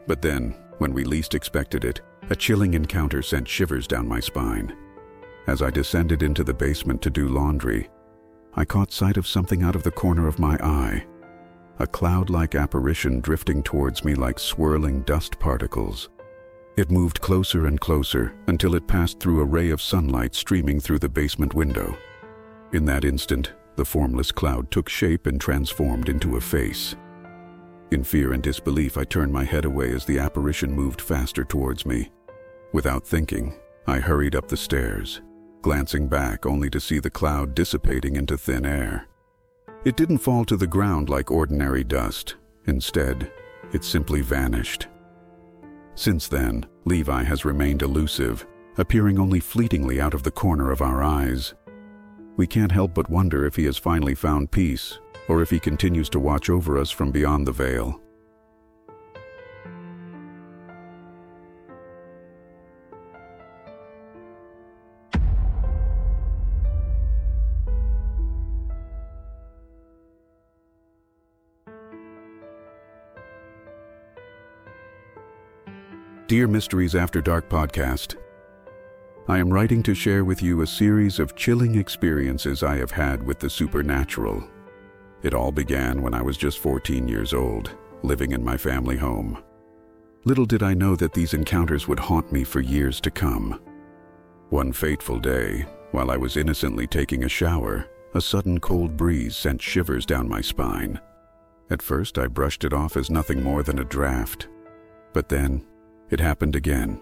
[0.07, 4.77] But then, when we least expected it, a chilling encounter sent shivers down my spine.
[5.47, 7.89] As I descended into the basement to do laundry,
[8.55, 11.05] I caught sight of something out of the corner of my eye.
[11.81, 16.09] A cloud-like apparition drifting towards me like swirling dust particles.
[16.77, 21.01] It moved closer and closer until it passed through a ray of sunlight streaming through
[21.01, 21.97] the basement window.
[22.73, 26.95] In that instant, the formless cloud took shape and transformed into a face.
[27.91, 31.85] In fear and disbelief, I turned my head away as the apparition moved faster towards
[31.85, 32.11] me.
[32.73, 33.55] Without thinking,
[33.87, 35.23] I hurried up the stairs,
[35.63, 39.09] glancing back only to see the cloud dissipating into thin air.
[39.85, 42.37] It didn't fall to the ground like ordinary dust.
[42.67, 43.31] Instead,
[43.73, 44.87] it simply vanished.
[45.95, 48.47] Since then, Levi has remained elusive,
[48.79, 51.55] appearing only fleetingly out of the corner of our eyes.
[52.37, 56.09] We can't help but wonder if he has finally found peace, or if he continues
[56.11, 58.01] to watch over us from beyond the veil.
[76.27, 78.17] Dear Mysteries After Dark podcast,
[79.29, 83.23] I am writing to share with you a series of chilling experiences I have had
[83.23, 84.43] with the supernatural.
[85.23, 89.45] It all began when I was just 14 years old, living in my family home.
[90.25, 93.61] Little did I know that these encounters would haunt me for years to come.
[94.49, 99.61] One fateful day, while I was innocently taking a shower, a sudden cold breeze sent
[99.61, 100.99] shivers down my spine.
[101.69, 104.49] At first, I brushed it off as nothing more than a draft.
[105.13, 105.67] But then,
[106.11, 107.01] it happened again,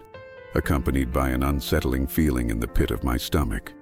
[0.55, 3.73] accompanied by an unsettling feeling in the pit of my stomach.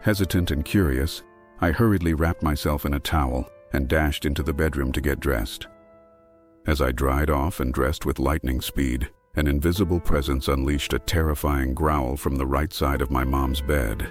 [0.00, 1.22] Hesitant and curious,
[1.60, 5.66] I hurriedly wrapped myself in a towel and dashed into the bedroom to get dressed.
[6.66, 11.74] As I dried off and dressed with lightning speed, an invisible presence unleashed a terrifying
[11.74, 14.08] growl from the right side of my mom's bed.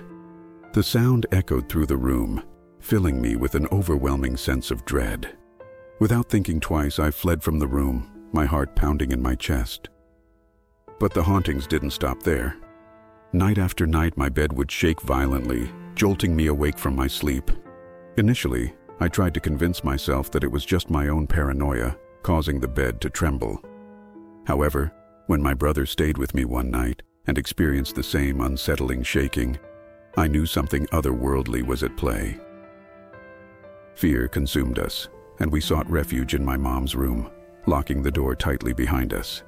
[0.73, 2.43] The sound echoed through the room,
[2.79, 5.35] filling me with an overwhelming sense of dread.
[6.00, 9.89] Without thinking twice, I fled from the room, my heart pounding in my chest.
[11.00, 12.58] But the hauntings didn't stop there.
[13.33, 17.52] Night after night, my bed would shake violently, jolting me awake from my sleep.
[18.17, 22.67] Initially, I tried to convince myself that it was just my own paranoia, causing the
[22.67, 23.62] bed to tremble.
[24.48, 24.93] However,
[25.27, 29.58] when my brother stayed with me one night and experienced the same unsettling shaking,
[30.15, 32.39] I knew something otherworldly was at play.
[33.96, 37.29] Fear consumed us, and we sought refuge in my mom's room,
[37.65, 39.43] locking the door tightly behind us.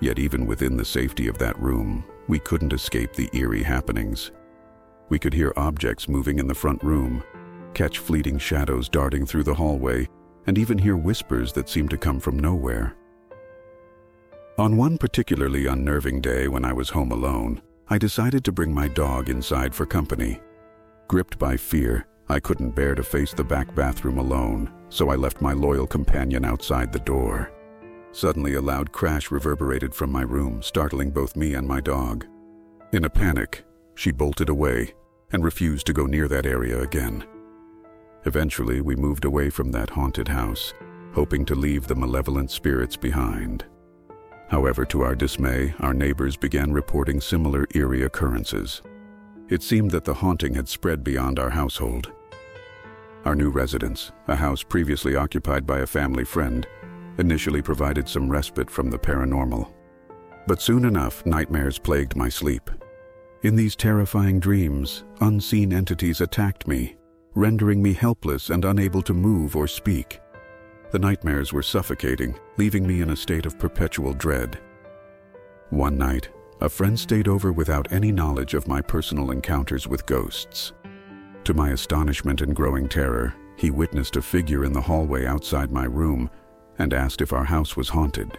[0.00, 4.32] Yet even within the safety of that room, we couldn't escape the eerie happenings.
[5.08, 7.22] We could hear objects moving in the front room,
[7.74, 10.08] catch fleeting shadows darting through the hallway,
[10.46, 12.96] and even hear whispers that seemed to come from nowhere.
[14.58, 18.88] On one particularly unnerving day when I was home alone, I decided to bring my
[18.88, 20.40] dog inside for company.
[21.08, 25.40] Gripped by fear, I couldn't bear to face the back bathroom alone, so I left
[25.40, 27.52] my loyal companion outside the door.
[28.16, 32.24] Suddenly, a loud crash reverberated from my room, startling both me and my dog.
[32.94, 33.62] In a panic,
[33.94, 34.94] she bolted away
[35.32, 37.26] and refused to go near that area again.
[38.24, 40.72] Eventually, we moved away from that haunted house,
[41.12, 43.66] hoping to leave the malevolent spirits behind.
[44.48, 48.80] However, to our dismay, our neighbors began reporting similar eerie occurrences.
[49.50, 52.10] It seemed that the haunting had spread beyond our household.
[53.26, 56.66] Our new residence, a house previously occupied by a family friend,
[57.18, 59.72] initially provided some respite from the paranormal.
[60.46, 62.70] But soon enough, nightmares plagued my sleep.
[63.42, 66.96] In these terrifying dreams, unseen entities attacked me,
[67.34, 70.20] rendering me helpless and unable to move or speak.
[70.92, 74.58] The nightmares were suffocating, leaving me in a state of perpetual dread.
[75.70, 80.72] One night, a friend stayed over without any knowledge of my personal encounters with ghosts.
[81.44, 85.84] To my astonishment and growing terror, he witnessed a figure in the hallway outside my
[85.84, 86.30] room
[86.78, 88.38] and asked if our house was haunted.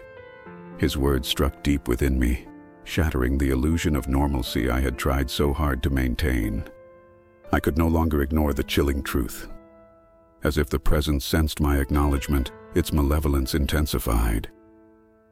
[0.78, 2.46] His words struck deep within me,
[2.84, 6.64] shattering the illusion of normalcy I had tried so hard to maintain.
[7.52, 9.48] I could no longer ignore the chilling truth.
[10.44, 14.48] As if the presence sensed my acknowledgement, its malevolence intensified.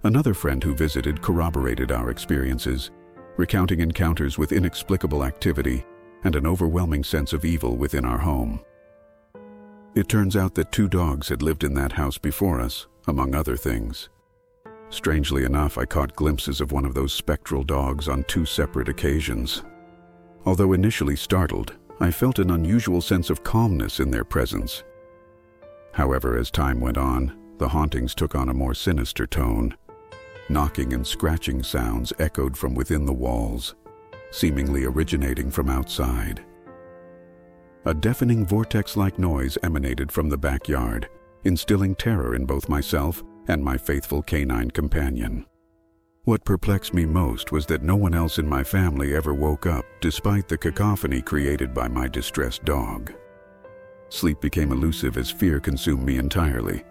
[0.02, 2.90] Another friend who visited corroborated our experiences,
[3.36, 5.84] recounting encounters with inexplicable activity
[6.24, 8.60] and an overwhelming sense of evil within our home.
[9.94, 13.56] It turns out that two dogs had lived in that house before us, among other
[13.56, 14.08] things.
[14.90, 19.62] Strangely enough, I caught glimpses of one of those spectral dogs on two separate occasions.
[20.44, 24.84] Although initially startled, I felt an unusual sense of calmness in their presence
[25.96, 29.74] However, as time went on, the hauntings took on a more sinister tone.
[30.50, 33.74] Knocking and scratching sounds echoed from within the walls,
[34.30, 36.44] seemingly originating from outside.
[37.86, 41.08] A deafening vortex-like noise emanated from the backyard,
[41.46, 45.46] instilling terror in both myself and my faithful canine companion.
[46.24, 49.84] What perplexed me most was that no one else in my family ever woke up
[50.00, 53.12] despite the cacophony created by my distressed dog.
[54.08, 56.82] Sleep became elusive as fear consumed me entirely.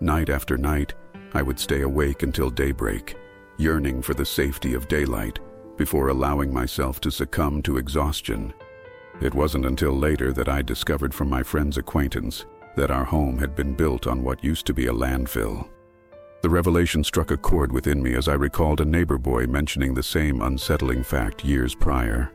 [0.00, 0.92] Night after night,
[1.32, 3.16] I would stay awake until daybreak,
[3.56, 5.38] yearning for the safety of daylight
[5.78, 8.52] before allowing myself to succumb to exhaustion.
[9.22, 12.44] It wasn't until later that I discovered from my friend's acquaintance
[12.76, 15.68] that our home had been built on what used to be a landfill.
[16.42, 20.02] The revelation struck a chord within me as I recalled a neighbor boy mentioning the
[20.02, 22.32] same unsettling fact years prior.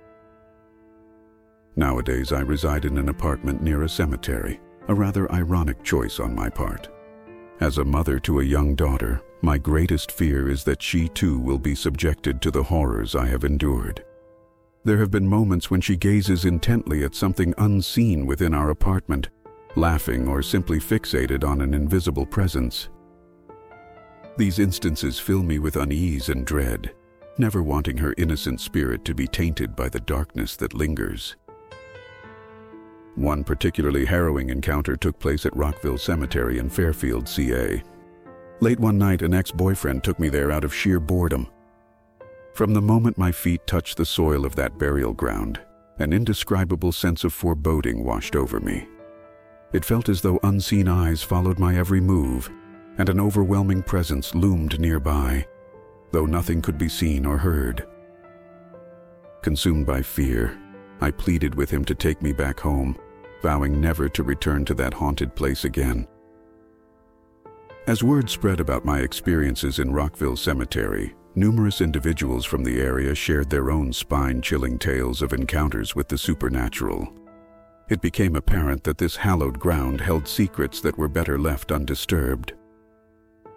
[1.75, 6.49] Nowadays, I reside in an apartment near a cemetery, a rather ironic choice on my
[6.49, 6.89] part.
[7.61, 11.57] As a mother to a young daughter, my greatest fear is that she too will
[11.57, 14.03] be subjected to the horrors I have endured.
[14.83, 19.29] There have been moments when she gazes intently at something unseen within our apartment,
[19.75, 22.89] laughing or simply fixated on an invisible presence.
[24.37, 26.93] These instances fill me with unease and dread,
[27.37, 31.35] never wanting her innocent spirit to be tainted by the darkness that lingers.
[33.15, 37.83] One particularly harrowing encounter took place at Rockville Cemetery in Fairfield, CA.
[38.61, 41.47] Late one night, an ex-boyfriend took me there out of sheer boredom.
[42.53, 45.59] From the moment my feet touched the soil of that burial ground,
[45.99, 48.87] an indescribable sense of foreboding washed over me.
[49.73, 52.49] It felt as though unseen eyes followed my every move,
[52.97, 55.47] and an overwhelming presence loomed nearby,
[56.11, 57.87] though nothing could be seen or heard.
[59.41, 60.59] Consumed by fear,
[60.99, 62.97] I pleaded with him to take me back home,
[63.41, 66.07] vowing never to return to that haunted place again.
[67.87, 73.49] As word spread about my experiences in Rockville Cemetery, numerous individuals from the area shared
[73.49, 77.11] their own spine-chilling tales of encounters with the supernatural.
[77.91, 82.53] It became apparent that this hallowed ground held secrets that were better left undisturbed.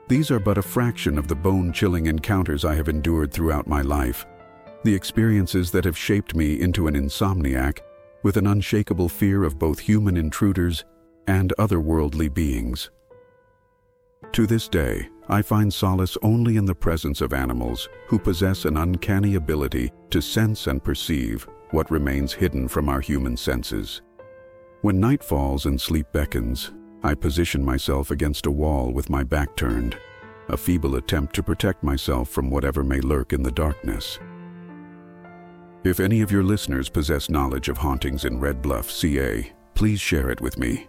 [0.09, 4.27] These are but a fraction of the bone-chilling encounters I have endured throughout my life,
[4.83, 7.79] the experiences that have shaped me into an insomniac
[8.25, 10.85] with an unshakable fear of both human intruders
[11.29, 12.91] and otherworldly beings.
[14.33, 18.79] To this day, I find solace only in the presence of animals who possess an
[18.79, 24.03] uncanny ability to sense and perceive what remains hidden from our human senses.
[24.85, 26.71] When night falls and sleep beckons,
[27.03, 29.97] I position myself against a wall with my back turned,
[30.49, 34.19] a feeble attempt to protect myself from whatever may lurk in the darkness.
[35.85, 40.29] If any of your listeners possess knowledge of hauntings in Red Bluff, CA, please share
[40.29, 40.87] it with me.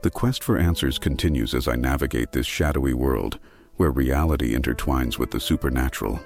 [0.00, 3.38] The quest for answers continues as I navigate this shadowy world
[3.76, 6.18] where reality intertwines with the supernatural.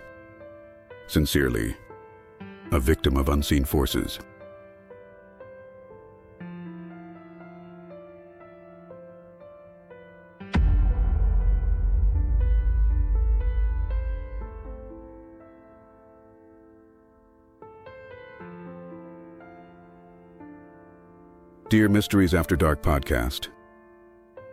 [1.09, 1.74] Sincerely,
[2.70, 4.20] a victim of unseen forces.
[21.82, 23.48] Dear Mysteries After Dark podcast,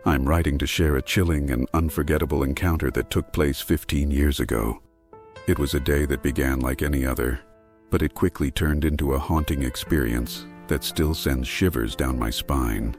[0.04, 4.82] I'm writing to share a chilling and unforgettable encounter that took place 15 years ago.
[5.46, 7.38] It was a day that began like any other,
[7.88, 12.96] but it quickly turned into a haunting experience that still sends shivers down my spine.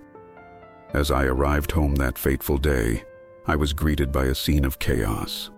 [0.94, 3.04] As I arrived home that fateful day,
[3.48, 5.52] I was greeted by a scene of chaos.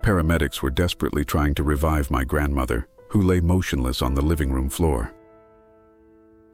[0.00, 4.68] Paramedics were desperately trying to revive my grandmother, who lay motionless on the living room
[4.68, 5.15] floor.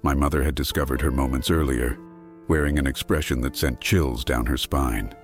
[0.02, 1.98] My mother had discovered her moments earlier,
[2.48, 5.14] wearing an expression that sent chills down her spine.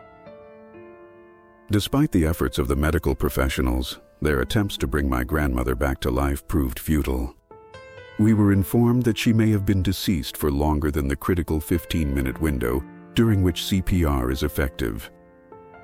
[1.70, 6.10] Despite the efforts of the medical professionals, their attempts to bring my grandmother back to
[6.10, 7.34] life proved futile.
[8.18, 12.40] We were informed that she may have been deceased for longer than the critical 15-minute
[12.40, 12.82] window
[13.14, 15.10] during which CPR is effective.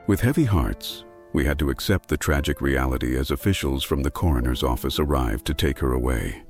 [0.06, 4.62] With heavy hearts, we had to accept the tragic reality as officials from the coroner's
[4.62, 6.44] office arrived to take her away.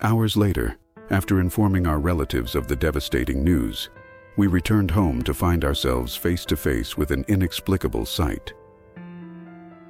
[0.00, 0.76] Hours later,
[1.10, 3.90] after informing our relatives of the devastating news,
[4.36, 8.52] we returned home to find ourselves face to face with an inexplicable sight.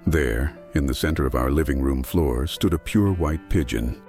[0.06, 4.00] There, in the center of our living room floor, stood a pure white pigeon.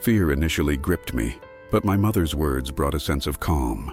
[0.00, 1.36] Fear initially gripped me,
[1.70, 3.92] but my mother's words brought a sense of calm.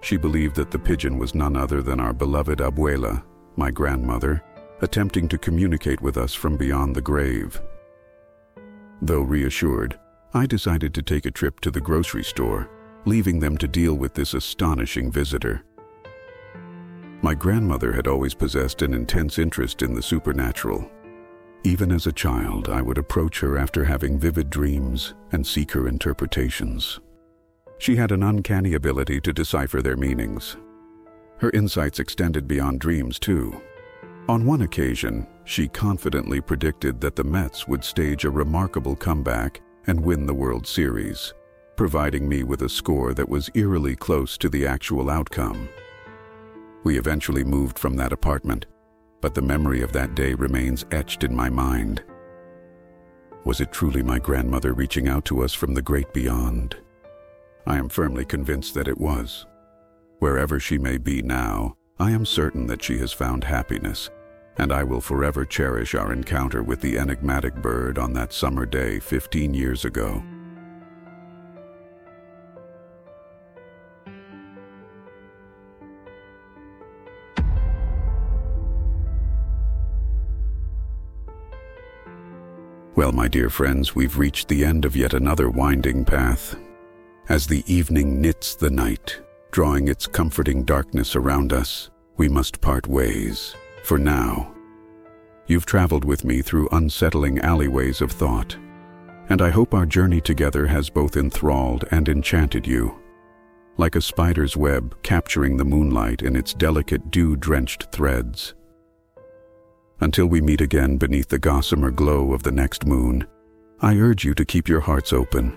[0.00, 3.24] She believed that the pigeon was none other than our beloved abuela,
[3.56, 4.44] my grandmother,
[4.80, 7.60] attempting to communicate with us from beyond the grave.
[9.02, 9.98] Though reassured,
[10.34, 12.68] I decided to take a trip to the grocery store,
[13.06, 15.64] leaving them to deal with this astonishing visitor.
[17.22, 20.88] My grandmother had always possessed an intense interest in the supernatural.
[21.64, 25.88] Even as a child, I would approach her after having vivid dreams and seek her
[25.88, 27.00] interpretations.
[27.78, 30.56] She had an uncanny ability to decipher their meanings.
[31.38, 33.60] Her insights extended beyond dreams, too.
[34.28, 39.98] On one occasion, she confidently predicted that the Mets would stage a remarkable comeback and
[40.04, 41.32] win the World Series,
[41.74, 45.68] providing me with a score that was eerily close to the actual outcome.
[46.84, 48.66] We eventually moved from that apartment,
[49.22, 52.04] but the memory of that day remains etched in my mind.
[53.44, 56.76] Was it truly my grandmother reaching out to us from the great beyond?
[57.66, 59.46] I am firmly convinced that it was.
[60.18, 64.10] Wherever she may be now, I am certain that she has found happiness
[64.58, 68.98] and I will forever cherish our encounter with the enigmatic bird on that summer day
[68.98, 70.22] 15 years ago.
[82.96, 86.56] Well, my dear friends, we've reached the end of yet another winding path.
[87.28, 89.20] As the evening knits the night,
[89.52, 93.54] drawing its comforting darkness around us, we must part ways
[93.84, 94.54] for now.
[95.46, 98.56] You've traveled with me through unsettling alleyways of thought,
[99.28, 102.98] and I hope our journey together has both enthralled and enchanted you.
[103.76, 108.54] Like a spider's web capturing the moonlight in its delicate dew-drenched threads.
[110.00, 113.26] Until we meet again beneath the gossamer glow of the next moon,
[113.80, 115.56] I urge you to keep your hearts open,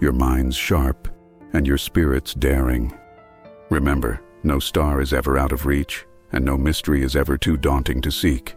[0.00, 1.08] your minds sharp,
[1.52, 2.96] and your spirits daring.
[3.70, 8.00] Remember, no star is ever out of reach, and no mystery is ever too daunting
[8.00, 8.54] to seek.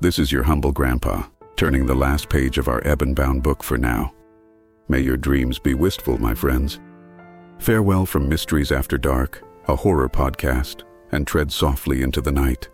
[0.00, 1.24] This is your humble grandpa,
[1.56, 4.12] turning the last page of our ebon-bound book for now.
[4.88, 6.80] May your dreams be wistful, my friends.
[7.58, 10.82] Farewell from Mysteries After Dark, a horror podcast,
[11.12, 12.68] and tread softly into the night.